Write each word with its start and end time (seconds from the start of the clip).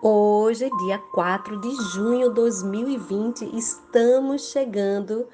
Hoje, 0.00 0.70
dia 0.78 0.96
4 1.12 1.60
de 1.60 1.74
junho 1.92 2.28
de 2.28 2.36
2020, 2.36 3.58
estamos 3.58 4.52
chegando 4.52 5.26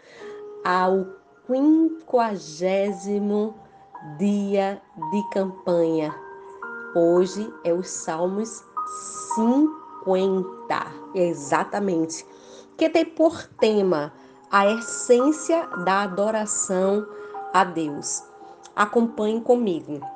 ao 0.65 1.05
quinquagésimo 1.47 3.55
dia 4.16 4.80
de 5.11 5.29
campanha. 5.29 6.19
Hoje 6.97 7.53
é 7.62 7.75
os 7.75 7.91
Salmos 7.91 8.65
50, 9.34 10.87
exatamente, 11.15 12.27
que 12.78 12.89
tem 12.89 13.05
por 13.05 13.47
tema 13.61 14.15
a 14.51 14.67
essência 14.67 15.67
da 15.84 16.05
adoração 16.05 17.06
a 17.53 17.65
Deus. 17.65 18.23
Acompanhe 18.75 19.42
comigo. 19.42 20.14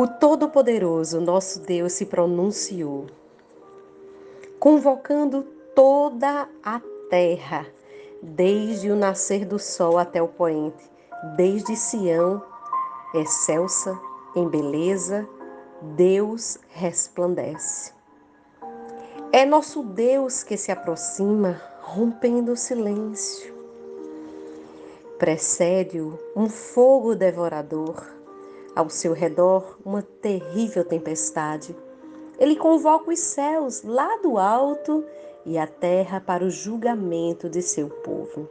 O 0.00 0.06
Todo-Poderoso, 0.06 1.20
nosso 1.20 1.58
Deus, 1.58 1.94
se 1.94 2.06
pronunciou, 2.06 3.06
convocando 4.60 5.42
toda 5.74 6.48
a 6.62 6.80
terra, 7.10 7.66
desde 8.22 8.92
o 8.92 8.94
nascer 8.94 9.44
do 9.44 9.58
sol 9.58 9.98
até 9.98 10.22
o 10.22 10.28
poente, 10.28 10.88
desde 11.36 11.74
Sião, 11.74 12.40
excelsa 13.12 14.00
em 14.36 14.48
beleza, 14.48 15.28
Deus 15.96 16.58
resplandece. 16.68 17.92
É 19.32 19.44
nosso 19.44 19.82
Deus 19.82 20.44
que 20.44 20.56
se 20.56 20.70
aproxima, 20.70 21.60
rompendo 21.80 22.52
o 22.52 22.56
silêncio. 22.56 23.52
Precede-o 25.18 26.16
um 26.36 26.48
fogo 26.48 27.16
devorador 27.16 28.17
ao 28.78 28.88
seu 28.88 29.12
redor, 29.12 29.76
uma 29.84 30.02
terrível 30.02 30.84
tempestade. 30.84 31.74
Ele 32.38 32.54
convoca 32.54 33.10
os 33.10 33.18
céus 33.18 33.82
lá 33.82 34.18
do 34.18 34.38
alto 34.38 35.04
e 35.44 35.58
a 35.58 35.66
terra 35.66 36.20
para 36.20 36.44
o 36.44 36.50
julgamento 36.50 37.50
de 37.50 37.60
seu 37.60 37.90
povo. 37.90 38.48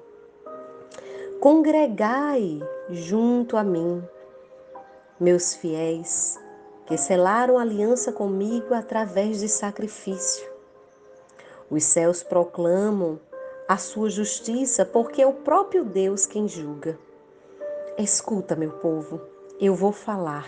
Congregai 1.40 2.60
junto 2.90 3.56
a 3.56 3.64
mim, 3.64 4.04
meus 5.18 5.54
fiéis, 5.54 6.38
que 6.86 6.98
selaram 6.98 7.58
aliança 7.58 8.12
comigo 8.12 8.74
através 8.74 9.40
de 9.40 9.48
sacrifício. 9.48 10.46
Os 11.72 11.86
céus 11.86 12.22
proclamam 12.22 13.18
a 13.66 13.78
sua 13.78 14.10
justiça, 14.10 14.84
porque 14.84 15.22
é 15.22 15.28
o 15.28 15.36
próprio 15.36 15.86
Deus 15.86 16.26
quem 16.26 16.50
julga. 16.50 17.00
Escuta, 17.98 18.58
meu 18.58 18.72
povo 18.72 19.37
eu 19.60 19.74
vou 19.74 19.92
falar. 19.92 20.48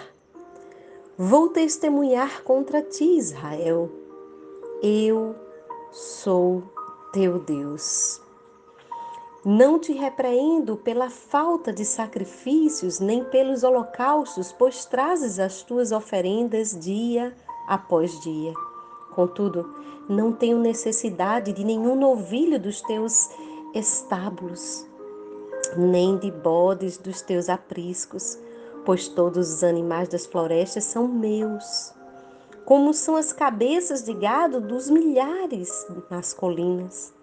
Vou 1.18 1.50
testemunhar 1.50 2.44
contra 2.44 2.82
ti, 2.82 3.18
Israel. 3.18 3.90
Eu 4.82 5.36
sou 5.92 6.64
teu 7.12 7.40
Deus. 7.40 8.22
Não 9.44 9.80
te 9.80 9.94
repreendo 9.94 10.78
pela 10.78 11.10
falta 11.10 11.74
de 11.74 11.84
sacrifícios, 11.84 13.00
nem 13.00 13.24
pelos 13.24 13.64
holocaustos, 13.64 14.52
pois 14.52 14.86
trazes 14.86 15.40
as 15.40 15.64
tuas 15.64 15.92
oferendas 15.92 16.78
dia 16.78 17.36
após 17.68 18.20
dia. 18.22 18.54
Contudo, 19.16 19.76
não 20.08 20.32
tenho 20.32 20.60
necessidade 20.60 21.52
de 21.52 21.64
nenhum 21.64 21.96
novilho 21.96 22.60
dos 22.60 22.82
teus 22.82 23.30
estábulos, 23.74 24.86
nem 25.76 26.18
de 26.18 26.32
bodes 26.32 26.98
dos 26.98 27.22
teus 27.22 27.50
apriscos 27.50 28.38
pois 28.86 29.08
todos 29.08 29.54
os 29.54 29.64
animais 29.64 30.08
das 30.08 30.26
florestas 30.26 30.84
são 30.84 31.08
meus, 31.08 31.94
como 32.66 32.94
são 32.94 33.16
as 33.16 33.34
cabeças 33.34 34.04
de 34.04 34.14
gado 34.14 34.62
dos 34.62 34.90
milhares 34.90 35.88
nas 36.10 36.34
colinas. 36.34 37.14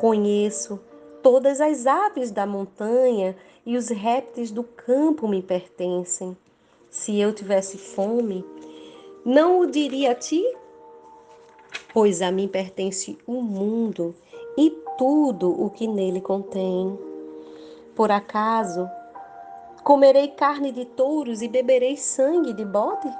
Conheço 0.00 0.80
todas 1.22 1.60
as 1.60 1.86
aves 1.86 2.30
da 2.30 2.46
montanha 2.46 3.36
e 3.64 3.76
os 3.76 3.88
répteis 3.88 4.50
do 4.50 4.62
campo 4.62 5.26
me 5.28 5.42
pertencem. 5.42 6.36
Se 6.90 7.18
eu 7.18 7.32
tivesse 7.32 7.76
fome, 7.76 8.44
não 9.24 9.60
o 9.60 9.66
diria 9.66 10.12
a 10.12 10.14
ti? 10.14 10.42
Pois 11.92 12.22
a 12.22 12.30
mim 12.30 12.48
pertence 12.48 13.18
o 13.26 13.42
mundo 13.42 14.14
e 14.56 14.70
tudo 14.96 15.50
o 15.50 15.70
que 15.70 15.86
nele 15.86 16.20
contém. 16.20 16.98
Por 17.94 18.10
acaso 18.10 18.88
Comerei 19.88 20.28
carne 20.28 20.70
de 20.70 20.84
touros 20.84 21.40
e 21.40 21.48
beberei 21.48 21.96
sangue 21.96 22.52
de 22.52 22.62
bode? 22.62 23.10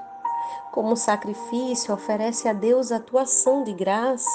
Como 0.71 0.95
sacrifício, 0.95 1.91
oferece 1.91 2.47
a 2.47 2.53
Deus 2.53 2.91
a 2.91 2.99
tua 2.99 3.23
ação 3.23 3.63
de 3.63 3.73
graça 3.73 4.29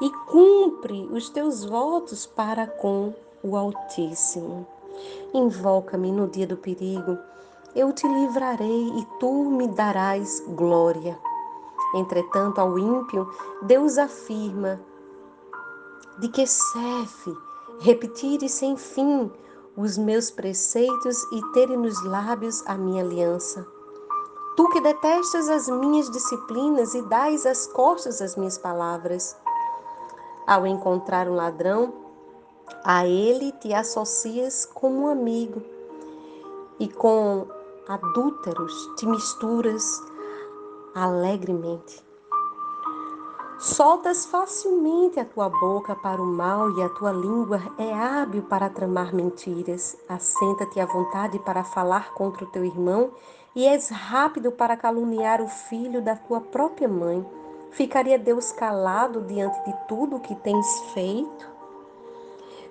e 0.00 0.10
cumpre 0.28 1.08
os 1.12 1.30
teus 1.30 1.64
votos 1.64 2.26
para 2.26 2.66
com 2.66 3.14
o 3.44 3.56
Altíssimo. 3.56 4.66
Invoca-me 5.32 6.10
no 6.10 6.26
dia 6.26 6.48
do 6.48 6.56
perigo, 6.56 7.16
eu 7.76 7.92
te 7.92 8.08
livrarei 8.08 8.88
e 8.98 9.06
tu 9.20 9.32
me 9.32 9.68
darás 9.68 10.40
glória. 10.40 11.16
Entretanto, 11.94 12.60
ao 12.60 12.76
ímpio, 12.76 13.32
Deus 13.62 13.98
afirma 13.98 14.80
de 16.18 16.26
que 16.26 16.44
serve 16.44 17.38
repetir 17.82 18.42
e 18.42 18.48
sem 18.48 18.76
fim 18.76 19.30
os 19.76 19.96
meus 19.96 20.30
preceitos 20.30 21.22
e 21.32 21.52
terem 21.52 21.76
nos 21.76 22.02
lábios 22.04 22.62
a 22.66 22.74
minha 22.74 23.02
aliança. 23.02 23.66
Tu 24.56 24.68
que 24.68 24.80
detestas 24.80 25.48
as 25.48 25.68
minhas 25.68 26.10
disciplinas 26.10 26.94
e 26.94 27.02
dás 27.02 27.46
as 27.46 27.66
costas 27.66 28.20
às 28.20 28.36
minhas 28.36 28.58
palavras. 28.58 29.36
Ao 30.46 30.66
encontrar 30.66 31.26
um 31.26 31.34
ladrão, 31.34 31.94
a 32.84 33.06
ele 33.06 33.52
te 33.52 33.72
associas 33.72 34.66
como 34.66 35.02
um 35.02 35.06
amigo, 35.06 35.62
e 36.78 36.88
com 36.88 37.46
adúlteros 37.88 38.74
te 38.96 39.06
misturas 39.06 40.02
alegremente. 40.94 42.02
Soltas 43.62 44.26
facilmente 44.26 45.20
a 45.20 45.24
tua 45.24 45.48
boca 45.48 45.94
para 45.94 46.20
o 46.20 46.26
mal 46.26 46.68
e 46.76 46.82
a 46.82 46.88
tua 46.88 47.12
língua 47.12 47.62
é 47.78 47.94
hábil 47.94 48.42
para 48.42 48.68
tramar 48.68 49.14
mentiras. 49.14 49.96
Assenta-te 50.08 50.80
à 50.80 50.84
vontade 50.84 51.38
para 51.38 51.62
falar 51.62 52.12
contra 52.12 52.42
o 52.42 52.48
teu 52.48 52.64
irmão 52.64 53.12
e 53.54 53.64
és 53.64 53.88
rápido 53.88 54.50
para 54.50 54.76
caluniar 54.76 55.40
o 55.40 55.46
filho 55.46 56.02
da 56.02 56.16
tua 56.16 56.40
própria 56.40 56.88
mãe. 56.88 57.24
Ficaria 57.70 58.18
Deus 58.18 58.50
calado 58.50 59.22
diante 59.22 59.64
de 59.64 59.72
tudo 59.86 60.16
o 60.16 60.20
que 60.20 60.34
tens 60.34 60.66
feito? 60.92 61.48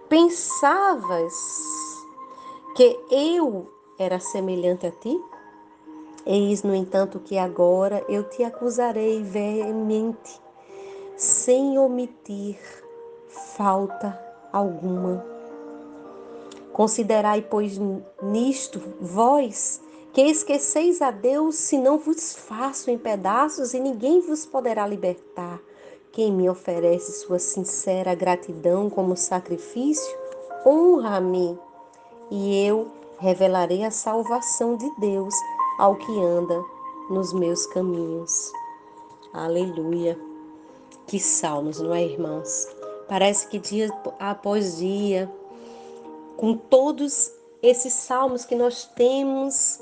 Pensavas 0.10 1.34
que 2.76 3.00
eu 3.10 3.72
era 3.98 4.20
semelhante 4.20 4.88
a 4.88 4.92
ti? 4.92 5.18
Eis, 6.26 6.64
no 6.64 6.76
entanto, 6.76 7.18
que 7.18 7.38
agora 7.38 8.04
eu 8.10 8.26
te 8.26 8.44
acusarei 8.44 9.24
veemente 9.24 10.42
sem 11.22 11.78
omitir 11.78 12.58
falta 13.56 14.20
alguma. 14.52 15.24
Considerai, 16.74 17.44
pois, 17.44 17.80
nisto 18.24 18.82
vós 19.00 19.80
que 20.14 20.22
esqueceis 20.22 21.00
a 21.00 21.12
Deus, 21.12 21.56
se 21.58 21.78
não 21.78 22.00
vos 22.00 22.34
faço 22.34 22.90
em 22.90 22.98
pedaços 22.98 23.76
e 23.76 23.80
ninguém 23.80 24.20
vos 24.22 24.48
poderá 24.48 24.88
libertar. 24.88 25.60
Quem 26.12 26.34
me 26.34 26.50
oferece 26.50 27.20
sua 27.20 27.38
sincera 27.38 28.16
gratidão 28.16 28.90
como 28.90 29.16
sacrifício, 29.16 30.18
honra-me, 30.66 31.56
e 32.32 32.66
eu 32.66 32.92
revelarei 33.20 33.84
a 33.84 33.92
salvação 33.92 34.76
de 34.76 34.90
Deus 35.00 35.36
ao 35.78 35.96
que 35.96 36.20
anda 36.20 36.66
nos 37.12 37.32
meus 37.32 37.68
caminhos. 37.68 38.52
Aleluia. 39.32 40.31
Que 41.12 41.20
salmos, 41.20 41.82
não 41.82 41.94
é, 41.94 42.06
irmãos? 42.06 42.70
Parece 43.06 43.46
que 43.48 43.60
dia 43.60 43.90
após 44.18 44.78
dia, 44.78 45.30
com 46.38 46.56
todos 46.56 47.30
esses 47.62 47.92
salmos 47.92 48.46
que 48.46 48.56
nós 48.56 48.86
temos 48.96 49.82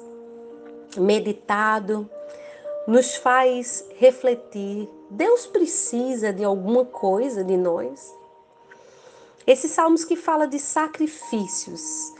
meditado, 0.97 2.09
nos 2.87 3.15
faz 3.15 3.85
refletir. 3.99 4.89
Deus 5.11 5.45
precisa 5.45 6.33
de 6.33 6.43
alguma 6.43 6.83
coisa 6.83 7.43
de 7.43 7.55
nós? 7.55 8.11
Esses 9.45 9.69
salmos 9.69 10.03
que 10.03 10.15
fala 10.15 10.47
de 10.47 10.57
sacrifícios, 10.57 12.11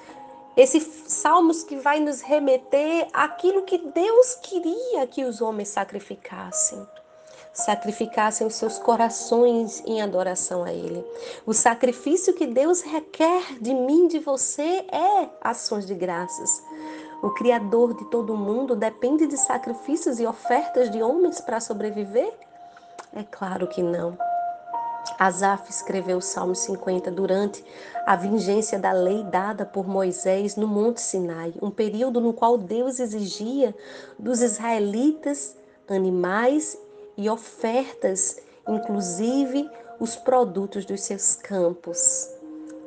esses 0.56 0.88
salmos 1.08 1.64
que 1.64 1.78
vai 1.78 2.00
nos 2.00 2.22
remeter 2.22 3.08
àquilo 3.12 3.64
que 3.64 3.80
Deus 3.80 4.36
queria 4.36 5.08
que 5.08 5.26
os 5.26 5.42
homens 5.42 5.70
sacrificassem 5.70 6.88
sacrificassem 7.54 8.46
os 8.46 8.56
seus 8.56 8.80
corações 8.80 9.84
em 9.86 10.02
adoração 10.02 10.64
a 10.64 10.72
Ele. 10.72 11.06
O 11.46 11.54
sacrifício 11.54 12.34
que 12.34 12.48
Deus 12.48 12.82
requer 12.82 13.58
de 13.60 13.74
mim, 13.74 14.08
de 14.08 14.20
você, 14.20 14.86
é 14.92 15.30
ações 15.42 15.86
de 15.86 15.94
graças. 15.94 16.62
O 17.22 17.32
Criador 17.32 17.94
de 17.94 18.06
todo 18.06 18.36
mundo 18.36 18.76
depende 18.76 19.28
de 19.28 19.38
sacrifícios 19.38 20.20
e 20.20 20.26
ofertas 20.26 20.90
de 20.90 21.02
homens 21.02 21.42
para 21.42 21.60
sobreviver? 21.60 22.34
É 23.14 23.24
claro 23.24 23.68
que 23.68 23.84
não. 23.84 24.18
Asaf 25.18 25.70
escreveu 25.70 26.18
o 26.18 26.22
Salmo 26.22 26.56
50 26.56 27.12
durante 27.12 27.64
a 28.06 28.16
vingência 28.16 28.80
da 28.80 28.92
lei 28.92 29.24
dada 29.24 29.66
por 29.66 29.88
Moisés 29.88 30.56
no 30.56 30.68
Monte 30.68 31.02
Sinai, 31.02 31.54
um 31.62 31.72
período 31.72 32.22
no 32.22 32.34
qual 32.34 32.58
Deus 32.58 33.00
exigia 33.00 33.76
dos 34.18 34.42
israelitas 34.42 35.58
animais 35.90 36.78
e 37.20 37.30
ofertas, 37.30 38.42
inclusive 38.66 39.70
os 40.00 40.16
produtos 40.16 40.86
dos 40.86 41.02
seus 41.02 41.36
campos. 41.36 42.30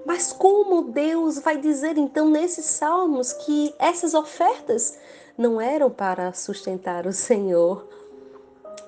Mas 0.06 0.32
como 0.32 0.90
Deus 0.90 1.38
vai 1.38 1.58
dizer 1.58 1.98
então 1.98 2.30
nesses 2.30 2.64
salmos 2.64 3.34
que 3.34 3.74
essas 3.78 4.14
ofertas 4.14 4.98
não 5.36 5.60
eram 5.60 5.90
para 5.90 6.32
sustentar 6.32 7.06
o 7.06 7.12
Senhor? 7.12 7.86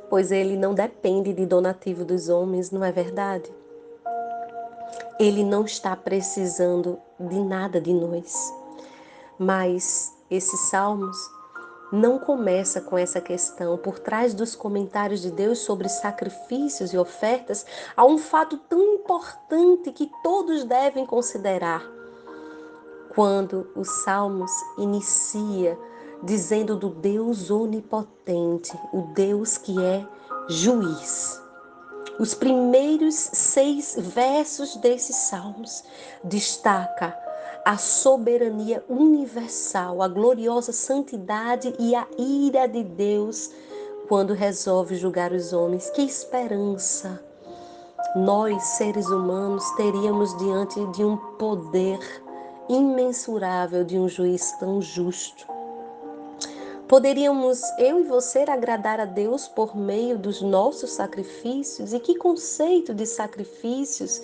Pois 0.09 0.33
ele 0.33 0.57
não 0.57 0.73
depende 0.73 1.35
de 1.35 1.45
donativo 1.45 2.07
dos 2.07 2.31
homens, 2.31 2.71
não 2.71 2.83
é 2.83 2.91
verdade? 2.91 3.53
Ele 5.21 5.45
não 5.45 5.67
está 5.67 5.95
precisando 5.95 6.99
de 7.21 7.39
nada 7.39 7.79
de 7.79 7.93
nós. 7.93 8.51
Mas 9.39 10.11
esses 10.31 10.59
salmos 10.71 11.19
não 11.95 12.19
começa 12.19 12.81
com 12.81 12.99
essa 12.99 13.21
questão. 13.21 13.79
Por 13.79 13.99
trás 13.99 14.35
dos 14.35 14.57
comentários 14.57 15.23
de 15.23 15.31
Deus 15.31 15.61
sobre 15.61 15.89
sacrifícios 15.89 16.93
e 16.93 16.99
ofertas, 16.99 17.65
há 17.97 18.05
um 18.05 18.19
fato 18.19 18.59
tão 18.69 18.83
importante 18.95 19.93
que 19.93 20.11
todos 20.23 20.65
devem 20.65 21.07
considerar. 21.07 21.83
Quando 23.15 23.71
os 23.77 23.89
Salmos 24.03 24.51
inicia 24.77 25.79
dizendo 26.23 26.77
do 26.77 26.89
Deus 26.89 27.51
onipotente, 27.51 28.77
o 28.93 29.03
Deus 29.15 29.57
que 29.57 29.81
é 29.81 30.05
juiz. 30.49 31.41
Os 32.19 32.35
primeiros 32.35 33.15
seis 33.15 33.97
versos 33.99 34.77
desses 34.77 35.17
salmos 35.17 35.85
destaca 36.23 37.17
a 37.65 37.79
soberania 37.79 38.85
universal, 38.89 40.03
a 40.03 40.09
gloriosa 40.09 40.73
santidade 40.73 41.75
e 41.79 41.95
a 41.95 42.07
ira 42.19 42.67
de 42.67 42.83
Deus 42.83 43.51
quando 44.07 44.35
resolve 44.35 44.97
julgar 44.97 45.33
os 45.33 45.53
homens. 45.53 45.89
Que 45.91 46.03
esperança! 46.03 47.25
Nós, 48.15 48.63
seres 48.63 49.09
humanos, 49.09 49.65
teríamos 49.77 50.37
diante 50.37 50.85
de 50.93 51.05
um 51.05 51.17
poder 51.17 51.99
imensurável 52.69 53.83
de 53.83 53.99
um 53.99 54.09
juiz 54.09 54.53
tão 54.53 54.81
justo. 54.81 55.47
Poderíamos 56.87 57.63
eu 57.79 58.01
e 58.01 58.03
você 58.05 58.41
agradar 58.41 59.01
a 59.01 59.07
Deus 59.07 59.49
por 59.49 59.75
meio 59.75 60.19
dos 60.19 60.43
nossos 60.43 60.93
sacrifícios? 60.93 61.95
E 61.95 61.99
que 61.99 62.15
conceito 62.15 62.95
de 62.95 63.07
sacrifícios 63.07 64.23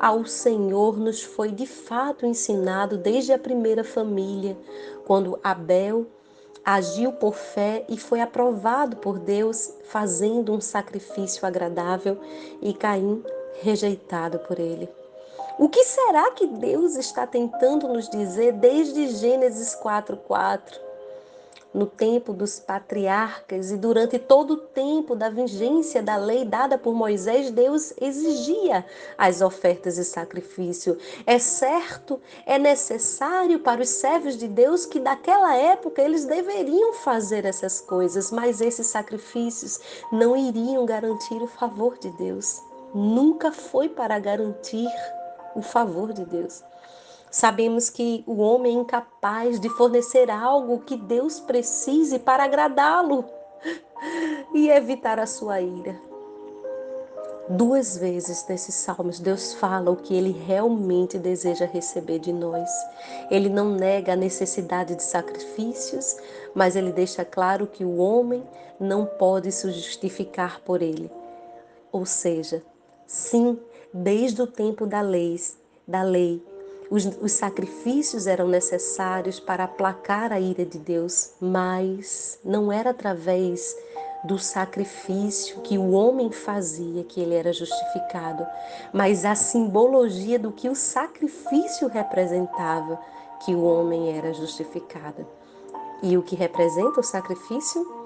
ao 0.00 0.24
Senhor 0.24 0.96
nos 0.98 1.22
foi 1.22 1.52
de 1.52 1.66
fato 1.66 2.24
ensinado 2.24 2.96
desde 2.96 3.34
a 3.34 3.38
primeira 3.38 3.84
família, 3.84 4.56
quando 5.04 5.38
Abel 5.44 6.06
agiu 6.64 7.12
por 7.12 7.34
fé 7.34 7.84
e 7.86 7.98
foi 7.98 8.20
aprovado 8.20 8.96
por 8.96 9.18
Deus 9.18 9.74
fazendo 9.84 10.52
um 10.54 10.60
sacrifício 10.60 11.46
agradável 11.46 12.18
e 12.62 12.72
Caim 12.72 13.22
rejeitado 13.60 14.38
por 14.38 14.58
ele. 14.58 14.88
O 15.58 15.68
que 15.68 15.84
será 15.84 16.30
que 16.30 16.46
Deus 16.46 16.96
está 16.96 17.26
tentando 17.26 17.86
nos 17.86 18.08
dizer 18.08 18.52
desde 18.52 19.08
Gênesis 19.08 19.74
4:4? 19.74 20.89
No 21.72 21.86
tempo 21.86 22.32
dos 22.32 22.58
patriarcas 22.58 23.70
e 23.70 23.76
durante 23.76 24.18
todo 24.18 24.54
o 24.54 24.56
tempo 24.56 25.14
da 25.14 25.30
vigência 25.30 26.02
da 26.02 26.16
lei 26.16 26.44
dada 26.44 26.76
por 26.76 26.94
Moisés, 26.94 27.50
Deus 27.50 27.92
exigia 28.00 28.84
as 29.16 29.40
ofertas 29.40 29.96
e 29.96 30.04
sacrifício. 30.04 30.98
É 31.24 31.38
certo, 31.38 32.20
é 32.44 32.58
necessário 32.58 33.60
para 33.60 33.82
os 33.82 33.88
servos 33.88 34.36
de 34.36 34.48
Deus 34.48 34.84
que 34.84 34.98
daquela 34.98 35.54
época 35.54 36.02
eles 36.02 36.24
deveriam 36.24 36.92
fazer 36.94 37.44
essas 37.44 37.80
coisas, 37.80 38.32
mas 38.32 38.60
esses 38.60 38.88
sacrifícios 38.88 39.78
não 40.10 40.36
iriam 40.36 40.84
garantir 40.84 41.40
o 41.40 41.46
favor 41.46 41.98
de 41.98 42.10
Deus. 42.10 42.60
Nunca 42.92 43.52
foi 43.52 43.88
para 43.88 44.18
garantir 44.18 44.88
o 45.54 45.62
favor 45.62 46.12
de 46.12 46.24
Deus. 46.24 46.64
Sabemos 47.30 47.88
que 47.88 48.24
o 48.26 48.38
homem 48.38 48.76
é 48.76 48.80
incapaz 48.80 49.60
de 49.60 49.68
fornecer 49.70 50.30
algo 50.30 50.80
que 50.80 50.96
Deus 50.96 51.38
precise 51.38 52.18
para 52.18 52.44
agradá-lo 52.44 53.24
e 54.52 54.68
evitar 54.68 55.18
a 55.18 55.26
sua 55.26 55.60
ira. 55.60 56.10
Duas 57.48 57.96
vezes 57.96 58.46
nesses 58.48 58.74
salmos, 58.76 59.18
Deus 59.18 59.54
fala 59.54 59.90
o 59.90 59.96
que 59.96 60.14
ele 60.14 60.30
realmente 60.30 61.18
deseja 61.18 61.66
receber 61.66 62.20
de 62.20 62.32
nós. 62.32 62.70
Ele 63.28 63.48
não 63.48 63.72
nega 63.72 64.12
a 64.12 64.16
necessidade 64.16 64.94
de 64.94 65.02
sacrifícios, 65.02 66.16
mas 66.54 66.76
ele 66.76 66.92
deixa 66.92 67.24
claro 67.24 67.66
que 67.66 67.84
o 67.84 67.96
homem 67.96 68.44
não 68.78 69.04
pode 69.04 69.50
se 69.50 69.70
justificar 69.72 70.60
por 70.60 70.80
ele. 70.80 71.10
Ou 71.90 72.06
seja, 72.06 72.62
sim, 73.04 73.58
desde 73.92 74.40
o 74.42 74.46
tempo 74.46 74.86
da 74.86 75.00
lei, 75.00 75.40
da 75.88 76.02
lei, 76.02 76.40
os, 76.90 77.06
os 77.22 77.32
sacrifícios 77.32 78.26
eram 78.26 78.48
necessários 78.48 79.38
para 79.38 79.64
aplacar 79.64 80.32
a 80.32 80.40
ira 80.40 80.66
de 80.66 80.78
Deus, 80.78 81.32
mas 81.40 82.38
não 82.44 82.72
era 82.72 82.90
através 82.90 83.76
do 84.24 84.38
sacrifício 84.38 85.60
que 85.62 85.78
o 85.78 85.92
homem 85.92 86.30
fazia 86.30 87.04
que 87.04 87.20
ele 87.20 87.34
era 87.34 87.52
justificado, 87.52 88.46
mas 88.92 89.24
a 89.24 89.34
simbologia 89.34 90.38
do 90.38 90.52
que 90.52 90.68
o 90.68 90.74
sacrifício 90.74 91.88
representava 91.88 93.00
que 93.44 93.54
o 93.54 93.62
homem 93.62 94.16
era 94.16 94.34
justificado. 94.34 95.26
E 96.02 96.18
o 96.18 96.22
que 96.22 96.34
representa 96.34 97.00
o 97.00 97.04
sacrifício? 97.04 97.99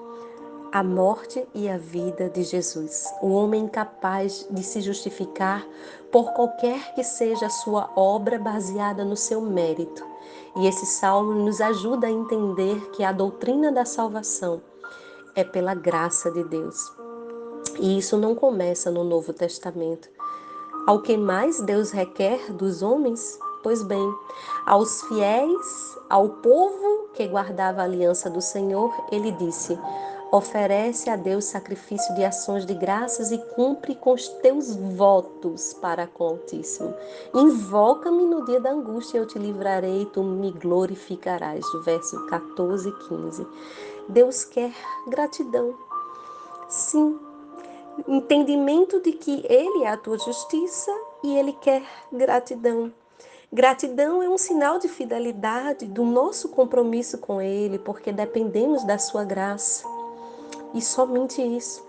A 0.75 0.83
morte 0.83 1.47
e 1.53 1.69
a 1.69 1.77
vida 1.77 2.27
de 2.27 2.43
Jesus. 2.43 3.05
O 3.21 3.29
homem 3.29 3.63
incapaz 3.63 4.45
de 4.51 4.61
se 4.61 4.81
justificar 4.81 5.65
por 6.11 6.33
qualquer 6.33 6.93
que 6.93 7.01
seja 7.01 7.45
a 7.45 7.49
sua 7.49 7.89
obra 7.95 8.37
baseada 8.37 9.05
no 9.05 9.15
seu 9.15 9.39
mérito. 9.39 10.05
E 10.53 10.67
esse 10.67 10.85
salmo 10.85 11.31
nos 11.31 11.61
ajuda 11.61 12.07
a 12.07 12.11
entender 12.11 12.89
que 12.89 13.05
a 13.05 13.13
doutrina 13.13 13.71
da 13.71 13.85
salvação 13.85 14.61
é 15.33 15.45
pela 15.45 15.73
graça 15.73 16.29
de 16.29 16.43
Deus. 16.43 16.77
E 17.79 17.97
isso 17.97 18.17
não 18.17 18.35
começa 18.35 18.91
no 18.91 19.05
Novo 19.05 19.31
Testamento. 19.31 20.09
Ao 20.85 21.01
que 21.01 21.15
mais 21.15 21.61
Deus 21.61 21.91
requer 21.91 22.51
dos 22.51 22.81
homens? 22.81 23.39
Pois 23.63 23.81
bem, 23.81 24.13
aos 24.65 25.03
fiéis, 25.03 25.97
ao 26.09 26.27
povo 26.27 27.11
que 27.13 27.25
guardava 27.25 27.79
a 27.79 27.85
aliança 27.85 28.29
do 28.29 28.41
Senhor, 28.41 28.93
ele 29.09 29.31
disse: 29.31 29.79
Oferece 30.35 31.09
a 31.09 31.15
Deus 31.15 31.45
sacrifício 31.45 32.13
de 32.13 32.21
ações 32.25 32.65
de 32.65 32.73
graças 32.73 33.31
e 33.31 33.37
cumpre 33.37 33.95
com 33.95 34.11
os 34.11 34.27
teus 34.27 34.75
votos 34.75 35.73
para 35.75 36.07
com 36.07 36.25
o 36.25 36.27
Altíssimo. 36.31 36.93
Invoca-me 37.33 38.25
no 38.25 38.43
dia 38.43 38.59
da 38.59 38.69
angústia, 38.69 39.17
eu 39.17 39.25
te 39.25 39.39
livrarei 39.39 40.01
e 40.01 40.05
tu 40.07 40.21
me 40.21 40.51
glorificarás. 40.51 41.63
Verso 41.85 42.25
14 42.25 42.89
e 42.89 42.91
15. 43.07 43.47
Deus 44.09 44.43
quer 44.43 44.73
gratidão. 45.07 45.73
Sim, 46.67 47.17
entendimento 48.05 48.99
de 48.99 49.13
que 49.13 49.45
Ele 49.47 49.85
é 49.85 49.87
a 49.87 49.95
tua 49.95 50.17
justiça 50.17 50.91
e 51.23 51.33
Ele 51.33 51.53
quer 51.53 51.81
gratidão. 52.11 52.91
Gratidão 53.53 54.21
é 54.21 54.27
um 54.27 54.37
sinal 54.37 54.79
de 54.79 54.89
fidelidade 54.89 55.85
do 55.85 56.03
nosso 56.03 56.49
compromisso 56.49 57.19
com 57.19 57.41
Ele, 57.41 57.79
porque 57.79 58.11
dependemos 58.11 58.83
da 58.83 58.97
Sua 58.97 59.23
graça. 59.23 59.94
E 60.75 60.81
somente 60.81 61.41
isso. 61.41 61.83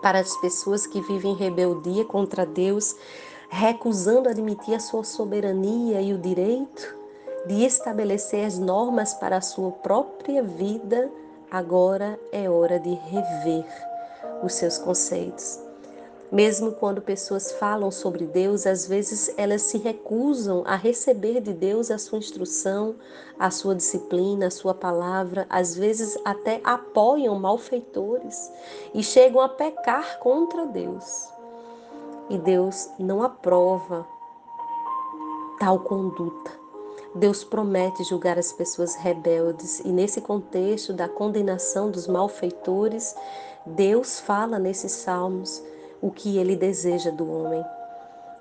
Para 0.00 0.18
as 0.18 0.36
pessoas 0.38 0.86
que 0.86 1.00
vivem 1.02 1.34
rebeldia 1.34 2.04
contra 2.04 2.46
Deus, 2.46 2.96
recusando 3.50 4.28
admitir 4.28 4.74
a 4.74 4.80
sua 4.80 5.04
soberania 5.04 6.00
e 6.00 6.14
o 6.14 6.18
direito 6.18 6.96
de 7.46 7.64
estabelecer 7.64 8.46
as 8.46 8.58
normas 8.58 9.12
para 9.14 9.36
a 9.36 9.40
sua 9.40 9.70
própria 9.70 10.42
vida, 10.42 11.10
agora 11.50 12.18
é 12.32 12.48
hora 12.48 12.80
de 12.80 12.94
rever 12.94 13.66
os 14.42 14.54
seus 14.54 14.78
conceitos. 14.78 15.69
Mesmo 16.32 16.70
quando 16.72 17.02
pessoas 17.02 17.50
falam 17.52 17.90
sobre 17.90 18.24
Deus, 18.24 18.64
às 18.64 18.86
vezes 18.86 19.34
elas 19.36 19.62
se 19.62 19.78
recusam 19.78 20.62
a 20.64 20.76
receber 20.76 21.40
de 21.40 21.52
Deus 21.52 21.90
a 21.90 21.98
sua 21.98 22.18
instrução, 22.18 22.94
a 23.36 23.50
sua 23.50 23.74
disciplina, 23.74 24.46
a 24.46 24.50
sua 24.50 24.72
palavra, 24.72 25.44
às 25.50 25.74
vezes 25.74 26.16
até 26.24 26.60
apoiam 26.62 27.36
malfeitores 27.36 28.48
e 28.94 29.02
chegam 29.02 29.40
a 29.40 29.48
pecar 29.48 30.20
contra 30.20 30.66
Deus. 30.66 31.28
E 32.28 32.38
Deus 32.38 32.88
não 32.96 33.24
aprova 33.24 34.06
tal 35.58 35.80
conduta. 35.80 36.52
Deus 37.12 37.42
promete 37.42 38.04
julgar 38.04 38.38
as 38.38 38.52
pessoas 38.52 38.94
rebeldes, 38.94 39.80
e 39.80 39.88
nesse 39.88 40.20
contexto 40.20 40.92
da 40.92 41.08
condenação 41.08 41.90
dos 41.90 42.06
malfeitores, 42.06 43.16
Deus 43.66 44.20
fala 44.20 44.60
nesses 44.60 44.92
salmos 44.92 45.60
o 46.00 46.10
que 46.10 46.38
ele 46.38 46.56
deseja 46.56 47.10
do 47.10 47.30
homem. 47.30 47.64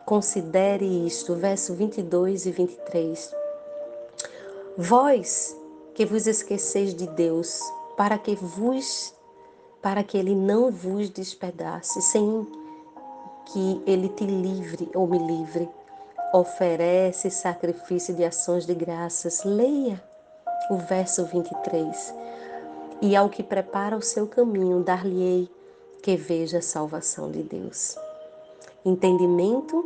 Considere 0.05 0.85
isto, 1.05 1.35
verso 1.35 1.73
22 1.73 2.45
e 2.45 2.51
23. 2.51 3.35
Vós 4.77 5.55
que 5.93 6.05
vos 6.05 6.25
esqueceis 6.25 6.93
de 6.93 7.05
Deus, 7.07 7.59
para 7.97 8.17
que 8.17 8.35
vos 8.35 9.13
para 9.81 10.03
que 10.03 10.17
ele 10.17 10.35
não 10.35 10.71
vos 10.71 11.09
despedace, 11.09 12.01
sem 12.01 12.45
que 13.45 13.81
ele 13.85 14.09
te 14.09 14.25
livre 14.25 14.89
ou 14.93 15.07
me 15.07 15.17
livre. 15.17 15.69
Oferece 16.33 17.31
sacrifício 17.31 18.13
de 18.13 18.23
ações 18.23 18.65
de 18.65 18.73
graças. 18.73 19.43
Leia 19.43 20.01
o 20.69 20.77
verso 20.77 21.25
23. 21.25 22.13
E 23.01 23.15
ao 23.15 23.29
que 23.29 23.41
prepara 23.41 23.95
o 23.95 24.01
seu 24.01 24.27
caminho, 24.27 24.83
dar-lhe-ei 24.83 25.49
que 26.01 26.15
veja 26.15 26.59
a 26.59 26.61
salvação 26.61 27.31
de 27.31 27.43
Deus. 27.43 27.95
Entendimento 28.85 29.85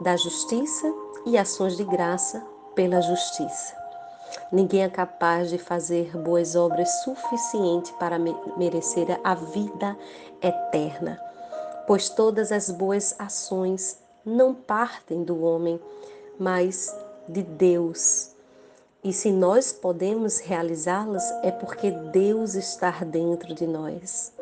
da 0.00 0.16
justiça 0.16 0.92
e 1.24 1.38
ações 1.38 1.76
de 1.76 1.84
graça 1.84 2.44
pela 2.74 3.00
justiça. 3.00 3.76
Ninguém 4.50 4.82
é 4.82 4.88
capaz 4.88 5.50
de 5.50 5.58
fazer 5.58 6.16
boas 6.16 6.56
obras 6.56 6.88
suficiente 7.02 7.92
para 7.94 8.18
merecer 8.56 9.20
a 9.22 9.34
vida 9.34 9.96
eterna, 10.40 11.20
pois 11.86 12.08
todas 12.08 12.50
as 12.50 12.70
boas 12.70 13.14
ações 13.18 13.98
não 14.24 14.54
partem 14.54 15.22
do 15.22 15.42
homem, 15.42 15.80
mas 16.38 16.94
de 17.28 17.42
Deus. 17.42 18.30
E 19.04 19.12
se 19.12 19.30
nós 19.30 19.72
podemos 19.72 20.38
realizá-las, 20.38 21.28
é 21.42 21.50
porque 21.50 21.90
Deus 21.90 22.54
está 22.54 22.90
dentro 23.04 23.54
de 23.54 23.66
nós. 23.66 24.32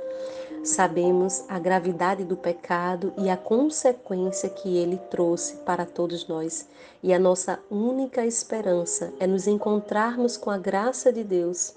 Sabemos 0.62 1.44
a 1.48 1.58
gravidade 1.58 2.22
do 2.22 2.36
pecado 2.36 3.14
e 3.16 3.30
a 3.30 3.36
consequência 3.36 4.48
que 4.50 4.76
ele 4.76 4.98
trouxe 5.10 5.56
para 5.58 5.86
todos 5.86 6.28
nós, 6.28 6.68
e 7.02 7.14
a 7.14 7.18
nossa 7.18 7.58
única 7.70 8.26
esperança 8.26 9.10
é 9.18 9.26
nos 9.26 9.46
encontrarmos 9.46 10.36
com 10.36 10.50
a 10.50 10.58
graça 10.58 11.10
de 11.10 11.24
Deus, 11.24 11.74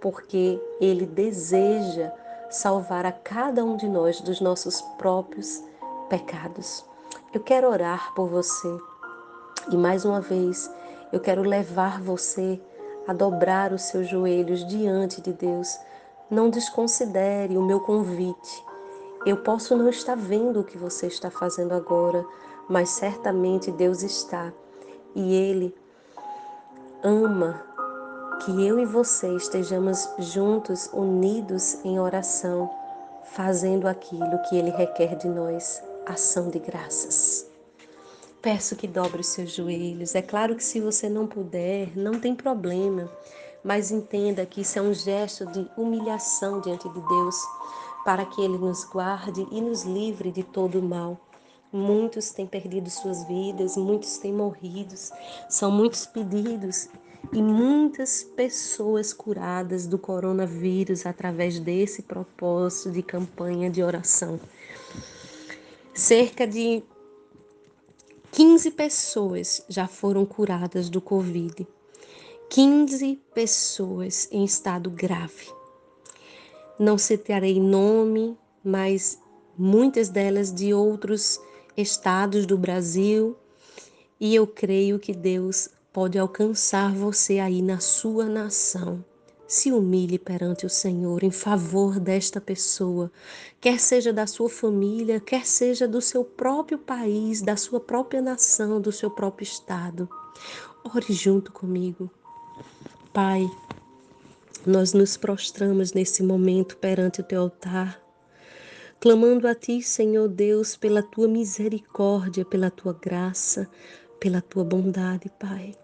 porque 0.00 0.58
ele 0.80 1.04
deseja 1.04 2.12
salvar 2.48 3.04
a 3.04 3.12
cada 3.12 3.62
um 3.62 3.76
de 3.76 3.88
nós 3.88 4.20
dos 4.22 4.40
nossos 4.40 4.80
próprios 4.96 5.62
pecados. 6.08 6.82
Eu 7.34 7.42
quero 7.42 7.68
orar 7.68 8.14
por 8.14 8.28
você 8.28 8.68
e 9.70 9.76
mais 9.76 10.04
uma 10.04 10.20
vez 10.20 10.70
eu 11.12 11.20
quero 11.20 11.42
levar 11.42 12.00
você 12.00 12.60
a 13.06 13.12
dobrar 13.12 13.72
os 13.72 13.82
seus 13.82 14.08
joelhos 14.08 14.66
diante 14.66 15.20
de 15.20 15.32
Deus 15.32 15.78
não 16.30 16.50
desconsidere 16.50 17.56
o 17.56 17.62
meu 17.62 17.80
convite. 17.80 18.64
Eu 19.26 19.38
posso 19.38 19.76
não 19.76 19.88
estar 19.88 20.16
vendo 20.16 20.60
o 20.60 20.64
que 20.64 20.76
você 20.76 21.06
está 21.06 21.30
fazendo 21.30 21.72
agora, 21.72 22.24
mas 22.68 22.90
certamente 22.90 23.70
Deus 23.70 24.02
está. 24.02 24.52
E 25.14 25.34
Ele 25.34 25.74
ama 27.02 27.62
que 28.44 28.66
eu 28.66 28.78
e 28.78 28.84
você 28.84 29.34
estejamos 29.36 30.08
juntos, 30.18 30.90
unidos 30.92 31.84
em 31.84 31.98
oração, 31.98 32.70
fazendo 33.24 33.86
aquilo 33.86 34.38
que 34.48 34.56
Ele 34.56 34.70
requer 34.70 35.16
de 35.16 35.28
nós 35.28 35.82
ação 36.04 36.50
de 36.50 36.58
graças. 36.58 37.48
Peço 38.42 38.76
que 38.76 38.86
dobre 38.86 39.22
os 39.22 39.28
seus 39.28 39.52
joelhos. 39.52 40.14
É 40.14 40.20
claro 40.20 40.54
que 40.54 40.62
se 40.62 40.78
você 40.78 41.08
não 41.08 41.26
puder, 41.26 41.96
não 41.96 42.20
tem 42.20 42.34
problema 42.34 43.10
mas 43.64 43.90
entenda 43.90 44.44
que 44.44 44.60
isso 44.60 44.78
é 44.78 44.82
um 44.82 44.92
gesto 44.92 45.46
de 45.46 45.66
humilhação 45.74 46.60
diante 46.60 46.86
de 46.86 47.00
Deus, 47.00 47.36
para 48.04 48.26
que 48.26 48.42
Ele 48.42 48.58
nos 48.58 48.84
guarde 48.84 49.46
e 49.50 49.60
nos 49.62 49.84
livre 49.84 50.30
de 50.30 50.42
todo 50.42 50.78
o 50.78 50.82
mal. 50.82 51.18
Muitos 51.72 52.30
têm 52.30 52.46
perdido 52.46 52.90
suas 52.90 53.24
vidas, 53.24 53.76
muitos 53.76 54.18
têm 54.18 54.32
morrido, 54.32 54.94
são 55.48 55.70
muitos 55.70 56.04
pedidos 56.04 56.88
e 57.32 57.42
muitas 57.42 58.22
pessoas 58.22 59.14
curadas 59.14 59.86
do 59.86 59.98
coronavírus 59.98 61.06
através 61.06 61.58
desse 61.58 62.02
propósito 62.02 62.92
de 62.92 63.02
campanha 63.02 63.70
de 63.70 63.82
oração. 63.82 64.38
Cerca 65.94 66.46
de 66.46 66.82
15 68.30 68.70
pessoas 68.72 69.64
já 69.68 69.88
foram 69.88 70.26
curadas 70.26 70.90
do 70.90 71.00
Covid 71.00 71.66
15 72.50 73.20
pessoas 73.34 74.28
em 74.30 74.44
estado 74.44 74.90
grave. 74.90 75.48
Não 76.78 76.96
citarei 76.98 77.60
nome, 77.60 78.38
mas 78.62 79.18
muitas 79.56 80.08
delas 80.08 80.52
de 80.52 80.72
outros 80.72 81.40
estados 81.76 82.46
do 82.46 82.56
Brasil, 82.56 83.36
e 84.20 84.34
eu 84.34 84.46
creio 84.46 84.98
que 84.98 85.12
Deus 85.12 85.68
pode 85.92 86.18
alcançar 86.18 86.92
você 86.94 87.38
aí 87.38 87.62
na 87.62 87.80
sua 87.80 88.26
nação. 88.26 89.04
Se 89.46 89.70
humilhe 89.70 90.18
perante 90.18 90.64
o 90.64 90.70
Senhor 90.70 91.22
em 91.22 91.30
favor 91.30 92.00
desta 92.00 92.40
pessoa, 92.40 93.12
quer 93.60 93.78
seja 93.78 94.12
da 94.12 94.26
sua 94.26 94.48
família, 94.48 95.20
quer 95.20 95.46
seja 95.46 95.86
do 95.86 96.00
seu 96.00 96.24
próprio 96.24 96.78
país, 96.78 97.42
da 97.42 97.56
sua 97.56 97.78
própria 97.78 98.22
nação, 98.22 98.80
do 98.80 98.90
seu 98.90 99.10
próprio 99.10 99.44
estado. 99.44 100.08
Ore 100.84 101.12
junto 101.12 101.52
comigo. 101.52 102.10
Pai, 103.14 103.48
nós 104.66 104.92
nos 104.92 105.16
prostramos 105.16 105.92
nesse 105.92 106.20
momento 106.20 106.76
perante 106.78 107.20
o 107.20 107.22
teu 107.22 107.42
altar, 107.42 108.02
clamando 108.98 109.46
a 109.46 109.54
ti, 109.54 109.80
Senhor 109.82 110.26
Deus, 110.26 110.76
pela 110.76 111.00
tua 111.00 111.28
misericórdia, 111.28 112.44
pela 112.44 112.72
tua 112.72 112.92
graça, 112.92 113.70
pela 114.18 114.40
tua 114.42 114.64
bondade, 114.64 115.30
Pai. 115.38 115.76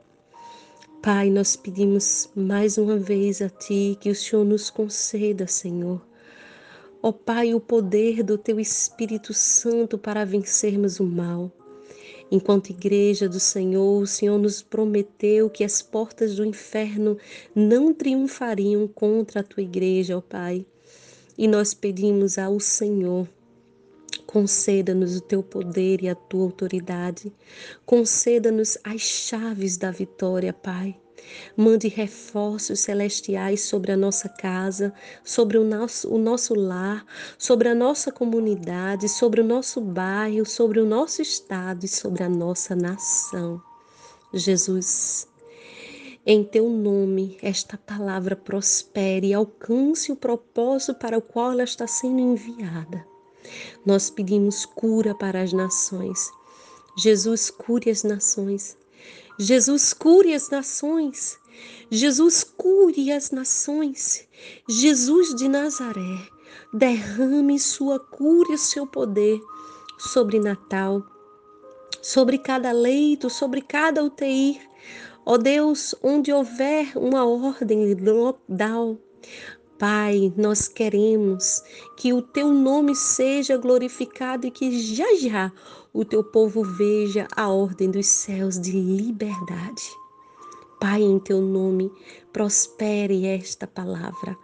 Pai, 1.01 1.31
nós 1.31 1.55
pedimos 1.55 2.29
mais 2.35 2.77
uma 2.77 2.97
vez 2.97 3.41
a 3.41 3.49
Ti 3.49 3.97
que 4.01 4.11
o 4.11 4.15
Senhor 4.15 4.45
nos 4.45 4.69
conceda, 4.69 5.47
Senhor. 5.47 6.05
Ó 7.01 7.13
Pai, 7.13 7.55
o 7.55 7.61
poder 7.61 8.25
do 8.25 8.37
Teu 8.37 8.59
Espírito 8.59 9.33
Santo 9.33 9.97
para 9.97 10.27
vencermos 10.27 10.99
o 10.99 11.05
mal. 11.05 11.53
Enquanto 12.31 12.71
igreja 12.71 13.29
do 13.29 13.41
Senhor, 13.41 14.03
o 14.03 14.07
Senhor 14.07 14.39
nos 14.39 14.63
prometeu 14.63 15.51
que 15.51 15.65
as 15.65 15.83
portas 15.83 16.37
do 16.37 16.45
inferno 16.45 17.19
não 17.55 17.93
triunfariam 17.93 18.87
contra 18.87 19.41
a 19.41 19.45
tua 19.45 19.63
igreja, 19.63 20.17
ó 20.17 20.21
Pai. 20.21 20.65
E 21.37 21.49
nós 21.49 21.75
pedimos 21.75 22.39
ao 22.39 22.61
Senhor 22.61 23.27
Conceda-nos 24.31 25.17
o 25.17 25.21
teu 25.21 25.43
poder 25.43 26.05
e 26.05 26.09
a 26.09 26.15
tua 26.15 26.45
autoridade. 26.45 27.33
Conceda-nos 27.85 28.79
as 28.85 29.01
chaves 29.01 29.77
da 29.77 29.91
vitória, 29.91 30.53
Pai. 30.53 30.97
Mande 31.57 31.89
reforços 31.89 32.81
celestiais 32.81 33.63
sobre 33.63 33.93
a 33.93 33.97
nossa 33.97 34.29
casa, 34.29 34.93
sobre 35.25 35.59
o 35.59 35.65
nosso, 35.65 36.09
o 36.13 36.19
nosso 36.19 36.55
lar, 36.55 37.05
sobre 37.39 37.69
a 37.69 37.75
nossa 37.75 38.11
comunidade, 38.11 39.09
sobre 39.09 39.41
o 39.41 39.45
nosso 39.45 39.81
bairro, 39.81 40.47
sobre 40.47 40.81
o 40.81 40.87
nosso 40.87 41.23
estado 41.23 41.85
e 41.85 41.89
sobre 41.89 42.23
a 42.23 42.29
nossa 42.29 42.75
nação. 42.75 43.63
Jesus, 44.33 45.29
em 46.25 46.45
teu 46.45 46.69
nome, 46.69 47.39
esta 47.43 47.77
palavra 47.79 48.37
prospere 48.37 49.29
e 49.29 49.35
alcance 49.35 50.13
o 50.13 50.17
propósito 50.17 50.95
para 50.95 51.19
o 51.19 51.23
qual 51.23 51.53
ela 51.53 51.65
está 51.65 51.87
sendo 51.87 52.21
enviada. 52.21 53.05
Nós 53.85 54.11
pedimos 54.11 54.65
cura 54.67 55.15
para 55.15 55.43
as 55.43 55.53
nações. 55.53 56.31
Jesus, 56.97 57.51
cure 57.51 57.91
as 57.91 58.05
nações. 58.05 58.77
Jesus 59.43 59.95
cure 59.95 60.35
as 60.35 60.51
nações. 60.51 61.39
Jesus 61.91 62.45
cure 62.45 63.11
as 63.11 63.31
nações. 63.31 64.29
Jesus 64.69 65.35
de 65.35 65.49
Nazaré, 65.49 66.29
derrame 66.75 67.59
sua 67.59 67.99
cura 67.99 68.53
e 68.53 68.59
seu 68.59 68.87
poder 68.87 69.41
sobre 69.99 70.39
Natal, 70.39 71.03
sobre 72.03 72.37
cada 72.37 72.71
leito, 72.71 73.31
sobre 73.31 73.63
cada 73.63 74.05
UTI. 74.05 74.61
Ó 75.25 75.39
Deus, 75.39 75.95
onde 76.03 76.31
houver 76.31 76.93
uma 76.95 77.25
ordem 77.25 77.95
de 77.95 78.11
lockdown, 78.11 78.99
Pai, 79.81 80.31
nós 80.37 80.69
queremos 80.69 81.65
que 81.97 82.13
o 82.13 82.21
teu 82.21 82.53
nome 82.53 82.95
seja 82.95 83.57
glorificado 83.57 84.47
e 84.47 84.51
que 84.51 84.79
já 84.79 85.17
já 85.17 85.51
o 85.91 86.05
teu 86.05 86.23
povo 86.23 86.63
veja 86.63 87.27
a 87.35 87.49
ordem 87.49 87.91
dos 87.91 88.07
céus 88.07 88.61
de 88.61 88.73
liberdade. 88.73 89.83
Pai, 90.79 91.01
em 91.01 91.19
teu 91.19 91.41
nome, 91.41 91.91
prospere 92.31 93.25
esta 93.25 93.67
palavra. 93.67 94.37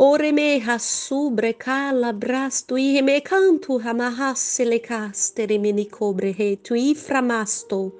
Oreme 0.00 0.60
hasubre 0.60 1.54
kala 1.58 2.12
brasto 2.12 2.76
i 2.76 3.02
me 3.02 3.20
cantu 3.20 3.80
hamahassele 3.80 4.78
castere 4.80 5.58
meni 5.58 5.86
cobre 5.86 6.30
he 6.38 6.54
tu 6.62 6.76
i 6.76 6.94
framasto. 6.94 7.98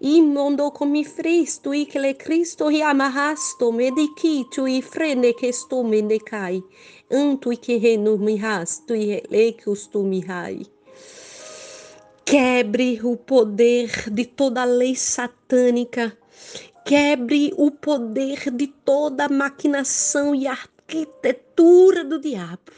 Imondo 0.00 0.70
comi 0.70 1.06
fristo 1.06 1.72
i 1.72 1.86
che 1.86 2.00
le 2.00 2.16
Cristo 2.16 2.68
hi 2.68 2.82
amahasto 2.82 3.72
mediki 3.72 4.46
tu 4.50 4.66
i 4.66 4.82
frene 4.82 5.32
che 5.32 5.50
sto 5.52 5.82
me 5.82 6.02
ne 6.02 6.18
cai. 6.18 6.62
Antu 7.12 7.50
i 7.50 7.96
mi 7.96 8.38
hasto 8.44 8.92
i 8.92 9.18
le 9.30 9.54
custo 9.54 10.02
mi 10.02 10.22
hai. 10.28 10.66
Quebre 12.24 13.00
o 13.02 13.16
poder 13.16 14.10
de 14.10 14.34
toda 14.34 14.66
lei 14.66 14.94
satânica. 14.94 16.14
Quebre 16.84 17.54
o 17.56 17.70
poder 17.70 18.50
de 18.50 18.66
toda 18.84 19.30
maquinação 19.30 20.34
e 20.34 20.46
arquitetura 20.88 22.02
do 22.02 22.18
diabo. 22.18 22.72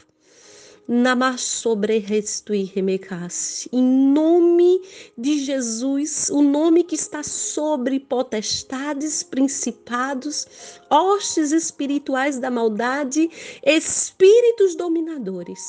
Namassobrerestuirremecasse. 0.87 3.69
Em 3.71 3.81
nome 3.81 4.81
de 5.17 5.39
Jesus, 5.39 6.29
o 6.29 6.41
nome 6.41 6.83
que 6.83 6.95
está 6.95 7.23
sobre 7.23 8.01
potestades, 8.01 9.23
principados, 9.23 10.45
hostes 10.89 11.53
espirituais 11.53 12.37
da 12.39 12.51
maldade, 12.51 13.29
espíritos 13.65 14.75
dominadores. 14.75 15.61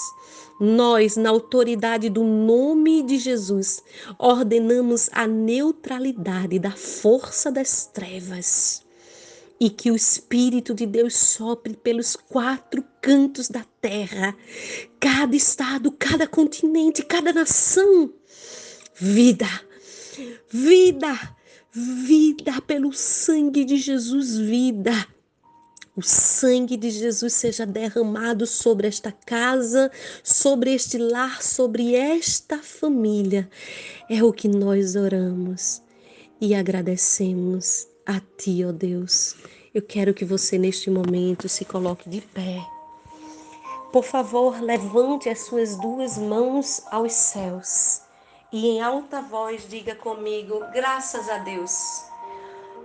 Nós, 0.58 1.16
na 1.16 1.30
autoridade 1.30 2.10
do 2.10 2.24
nome 2.24 3.04
de 3.04 3.18
Jesus, 3.18 3.80
ordenamos 4.18 5.08
a 5.12 5.28
neutralidade 5.28 6.58
da 6.58 6.72
força 6.72 7.52
das 7.52 7.86
trevas 7.86 8.82
e 9.62 9.70
que 9.70 9.92
o 9.92 9.94
Espírito 9.94 10.74
de 10.74 10.84
Deus 10.84 11.14
sopre 11.14 11.76
pelos 11.76 12.16
quatro 12.16 12.84
cantos 13.00 13.48
da 13.48 13.64
terra, 13.80 14.36
cada 14.98 15.36
estado, 15.36 15.92
cada 15.92 16.26
continente, 16.26 17.04
cada 17.04 17.32
nação. 17.32 18.12
Vida, 18.96 19.46
vida, 20.50 21.36
vida 21.70 22.60
pelo 22.62 22.92
sangue 22.92 23.64
de 23.64 23.76
Jesus, 23.76 24.36
vida. 24.36 25.06
O 25.94 26.02
sangue 26.02 26.76
de 26.76 26.90
Jesus 26.90 27.32
seja 27.32 27.64
derramado 27.64 28.48
sobre 28.48 28.88
esta 28.88 29.12
casa, 29.12 29.92
sobre 30.24 30.74
este 30.74 30.98
lar, 30.98 31.40
sobre 31.40 31.94
esta 31.94 32.58
família. 32.58 33.48
É 34.10 34.24
o 34.24 34.32
que 34.32 34.48
nós 34.48 34.96
oramos 34.96 35.80
e 36.40 36.52
agradecemos 36.52 37.91
a 38.06 38.20
Ti, 38.36 38.64
ó 38.64 38.72
Deus. 38.72 39.36
Eu 39.74 39.82
quero 39.82 40.12
que 40.12 40.24
você 40.24 40.58
neste 40.58 40.90
momento 40.90 41.48
se 41.48 41.64
coloque 41.64 42.08
de 42.08 42.20
pé. 42.20 42.60
Por 43.92 44.04
favor, 44.04 44.60
levante 44.60 45.28
as 45.28 45.40
suas 45.40 45.76
duas 45.76 46.18
mãos 46.18 46.82
aos 46.90 47.12
céus 47.12 48.02
e 48.52 48.66
em 48.66 48.80
alta 48.80 49.20
voz 49.20 49.68
diga 49.68 49.94
comigo: 49.94 50.60
graças 50.72 51.28
a 51.28 51.38
Deus. 51.38 52.04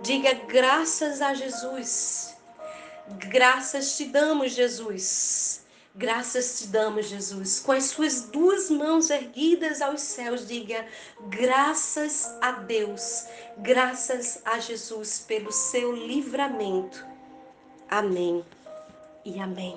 Diga 0.02 0.32
graças 0.46 1.20
a 1.20 1.34
Jesus 1.34 2.38
Graças 3.16 3.96
te 3.96 4.04
damos, 4.04 4.52
Jesus. 4.52 5.62
Graças 5.98 6.60
te 6.60 6.68
damos, 6.68 7.06
Jesus. 7.06 7.58
Com 7.58 7.72
as 7.72 7.86
suas 7.86 8.22
duas 8.22 8.70
mãos 8.70 9.10
erguidas 9.10 9.82
aos 9.82 10.00
céus, 10.00 10.46
diga: 10.46 10.86
graças 11.28 12.24
a 12.40 12.52
Deus, 12.52 13.26
graças 13.58 14.40
a 14.44 14.60
Jesus 14.60 15.18
pelo 15.26 15.50
seu 15.50 15.92
livramento. 15.92 17.04
Amém 17.90 18.44
e 19.24 19.40
amém. 19.40 19.76